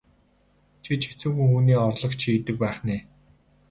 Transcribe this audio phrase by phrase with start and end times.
[0.83, 3.01] Чи ч хэцүүхэн хүний орлогч хийдэг байх нь ээ?